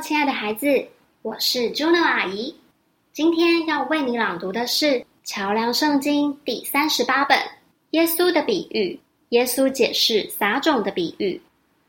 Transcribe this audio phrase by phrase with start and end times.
[0.00, 0.86] 亲爱的孩子，
[1.22, 2.54] 我是 Juno 阿姨。
[3.12, 4.86] 今天要为你朗读的是
[5.24, 7.38] 《桥梁圣经》第三十八本
[7.90, 8.94] 《耶稣的比喻》。
[9.30, 11.40] 耶稣解释撒种的比喻，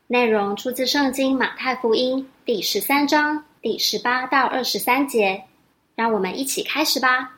[0.06, 5.42] 内容出自圣经马太福音第十三章第十八到二十三节。
[5.94, 7.36] 让我们一起开始吧。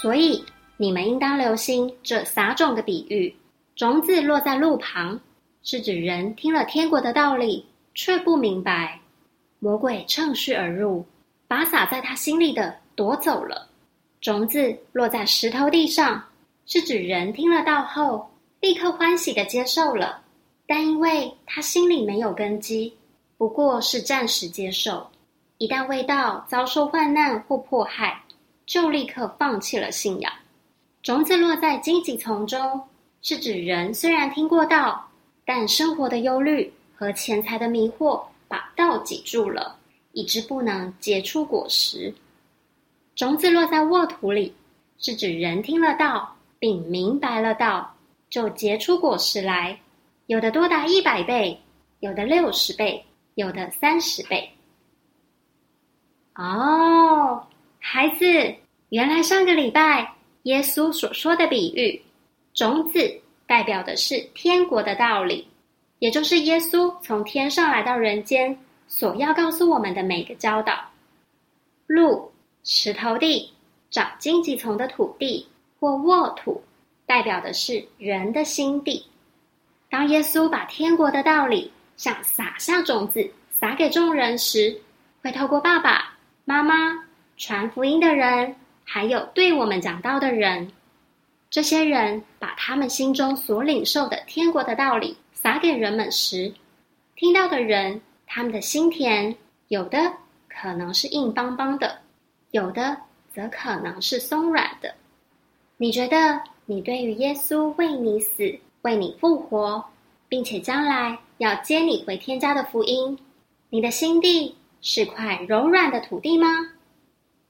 [0.00, 0.44] 所以
[0.76, 3.34] 你们应当留心这撒种的比喻：
[3.74, 5.18] 种子落在路旁。
[5.68, 9.00] 是指人听了天国的道理，却不明白，
[9.58, 11.04] 魔鬼趁虚而入，
[11.48, 13.68] 把撒在他心里的夺走了。
[14.20, 16.22] 种子落在石头地上，
[16.66, 18.30] 是指人听了道后，
[18.60, 20.22] 立刻欢喜的接受了，
[20.68, 22.96] 但因为他心里没有根基，
[23.36, 25.04] 不过是暂时接受，
[25.58, 28.22] 一旦未到遭受患难或迫害，
[28.66, 30.32] 就立刻放弃了信仰。
[31.02, 32.80] 种子落在荆棘丛中，
[33.20, 35.02] 是指人虽然听过道。
[35.46, 39.78] 但生活的忧虑和钱财的迷惑把道挤住了，
[40.10, 42.12] 以致不能结出果实。
[43.14, 44.52] 种子落在沃土里，
[44.98, 47.94] 是指人听了道并明白了道，
[48.28, 49.78] 就结出果实来，
[50.26, 51.56] 有的多达一百倍，
[52.00, 53.02] 有的六十倍，
[53.36, 54.50] 有的三十倍。
[56.34, 57.46] 哦，
[57.78, 58.26] 孩子，
[58.88, 62.02] 原来上个礼拜耶稣所说的比喻，
[62.52, 63.20] 种子。
[63.46, 65.46] 代表的是天国的道理，
[66.00, 68.58] 也就是耶稣从天上来到人间
[68.88, 70.74] 所要告诉我们的每个教导。
[71.86, 72.32] 路、
[72.64, 73.52] 石头地、
[73.90, 75.46] 长荆棘丛的土地
[75.78, 76.60] 或沃土，
[77.06, 79.06] 代表的是人的心地。
[79.88, 84.76] 当耶稣把天国的道理像撒下种子，撒给众人时，
[85.22, 87.04] 会透过爸爸妈妈、
[87.36, 90.68] 传福音的人，还有对我们讲道的人。
[91.56, 96.52] 这些人把他们心中所领受的天国的道理撒给人们时，
[97.14, 99.34] 听到的人，他们的心田
[99.68, 100.12] 有的
[100.50, 101.98] 可能是硬邦邦的，
[102.50, 102.94] 有的
[103.32, 104.94] 则可能是松软的。
[105.78, 109.82] 你觉得，你对于耶稣为你死、为你复活，
[110.28, 113.18] 并且将来要接你回天家的福音，
[113.70, 116.48] 你的心地是块柔软的土地吗？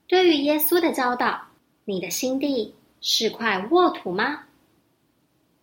[0.07, 1.41] 对于耶稣的教导，
[1.83, 2.73] 你的心地？
[3.09, 4.43] 是块沃土吗？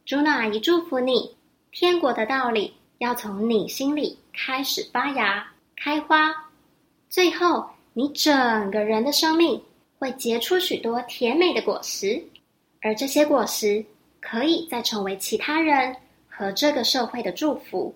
[0.06, 1.36] 朱娜阿姨祝福你，
[1.72, 5.46] 天国的道理要从你心里开始发芽、
[5.76, 6.34] 开花，
[7.10, 9.62] 最后你整个人的生命
[9.98, 12.18] 会结出许多甜美的果实，
[12.80, 13.84] 而这些果实
[14.22, 15.94] 可以再成为其他人
[16.26, 17.94] 和这个社会的祝福。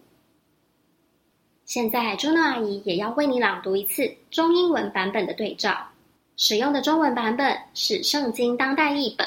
[1.65, 5.89] 现在，朱娜阿姨也要为你朗读一次中英文版本的对照。
[6.37, 9.27] 使用的中文版本是圣经当代译本，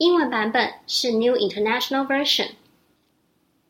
[0.00, 2.48] 英文版本是 New International Version。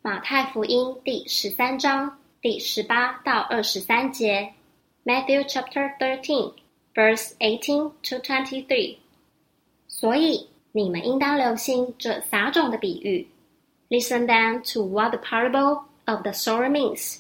[0.01, 4.55] 马太福音第十三章第十八到二十三节
[5.05, 6.53] ，Matthew Chapter Thirteen,
[6.95, 8.99] Verse Eighteen to Twenty-three。
[9.89, 13.27] 所以你们应当留心这撒种的比喻。
[13.89, 17.19] Listen then to what the parable of the sower means。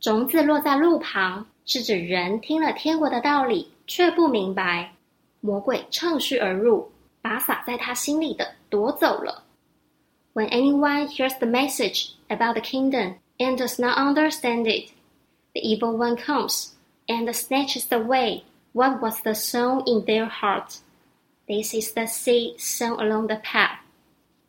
[0.00, 3.68] 种子落在路旁，是指人听了天国的道理。
[3.86, 4.94] 却不明白，
[5.42, 6.90] 魔鬼趁虚而入，
[7.23, 9.43] 把撒在他心里的夺走了。
[10.33, 14.91] When anyone hears the message about the kingdom and does not understand it,
[15.53, 16.69] the evil one comes
[17.07, 18.43] and snatches away
[18.73, 20.77] what was the sown in their heart.
[21.47, 23.79] This is the seed sown along the path.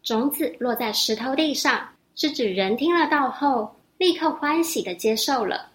[0.03, 5.71] 种子落在石头地上，是指人听了道后，立刻欢喜的接受了。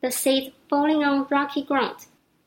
[0.00, 1.96] The seed falling on rocky ground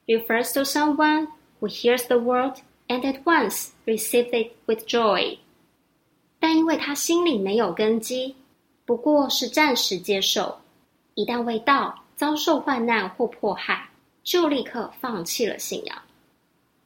[0.05, 1.27] refers to someone
[1.59, 2.57] who hears the word
[2.91, 5.37] and at once receives it with joy。
[6.39, 8.35] 但因为他心里没有根基，
[8.85, 10.59] 不过是暂时接受，
[11.15, 13.89] 一旦未到遭受患难或迫害，
[14.23, 15.97] 就立刻放弃了信仰。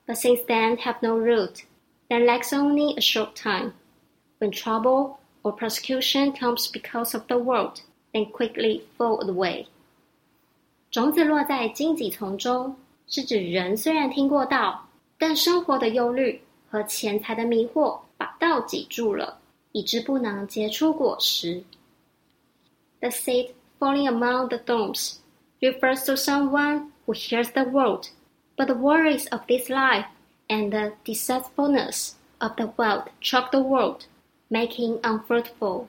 [0.08, 1.64] But since then have no root,
[2.10, 3.74] then lasts only a short time.
[4.40, 7.82] When trouble or persecution comes because of the world,
[8.14, 9.68] then quickly fall away.
[10.90, 12.76] 种子落在荆棘丛中。
[13.08, 14.85] 是指人虽然听过道，
[15.19, 19.39] 但生活的忧虑和钱财的迷惑把道挤住了，
[19.73, 21.63] 以致不能结出果实。
[23.01, 25.17] The seed falling among the thorns
[25.61, 28.09] refers to someone who hears the word,
[28.57, 30.07] but the worries of this life
[30.49, 34.01] and the deceitfulness of the world choke the word,
[34.49, 35.87] making unfruitful.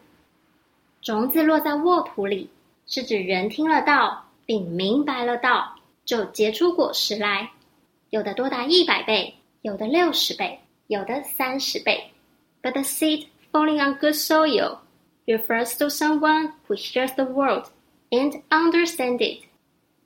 [1.02, 2.50] 种子落在沃土里，
[2.86, 5.74] 是指人听了道并明白了道。
[6.06, 7.52] 就结出果实来，
[8.11, 12.11] 有的多达一百倍，有的六十倍，有的三十倍。
[12.63, 14.79] But the seed falling on good soil
[15.27, 17.65] refers to someone who hears the word
[18.11, 19.45] and understands it.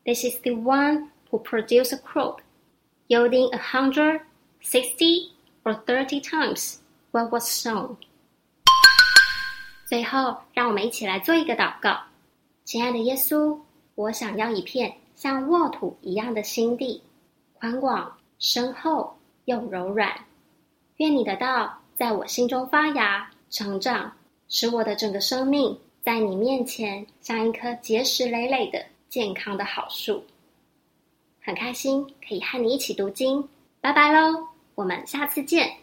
[0.04, 2.40] This is the one who produces a crop,
[3.08, 4.20] yielding a hundred,
[4.62, 5.32] sixty,
[5.64, 6.76] or thirty times
[7.10, 7.96] what was sown.
[9.86, 11.98] 最后，让我们一起来做一个祷告。
[12.64, 13.58] 亲爱的耶稣，
[13.94, 17.02] 我想要一片像沃土一样的心地，
[17.61, 19.15] 宽广、深厚
[19.45, 20.11] 又柔软。
[20.97, 24.11] 愿你的道在我心中发芽、成长，
[24.49, 30.23] 使我的整个生命在你面前像一棵结实累累的健康的好树。
[31.39, 33.47] 很开心可以和你一起读经，
[33.79, 35.80] 拜拜喽，我们下次见。